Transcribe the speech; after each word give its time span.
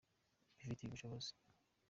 mbifitiye 0.55 0.87
ubushobozi. 0.87 1.31